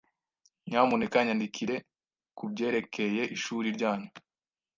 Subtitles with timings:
[0.67, 1.75] Nyamuneka nyandikire
[2.37, 4.09] kubyerekeye ishuri ryanyu.